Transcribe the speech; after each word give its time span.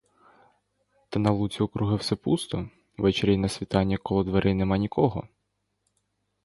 Та 1.09 1.19
на 1.19 1.31
луці 1.31 1.63
округи 1.63 1.95
все 1.95 2.15
пусто 2.15 2.69
ввечері 2.97 3.33
й 3.33 3.37
на 3.37 3.49
світанні 3.49 3.97
коло 3.97 4.23
дверей 4.23 4.53
нема 4.53 4.77
нікого. 4.77 5.27